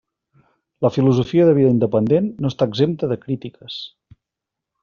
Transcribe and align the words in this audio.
La 0.85 0.89
filosofia 0.95 1.45
de 1.49 1.53
vida 1.59 1.75
independent 1.75 2.31
no 2.45 2.53
està 2.53 2.71
exempta 2.73 3.13
de 3.15 3.19
crítiques. 3.27 3.81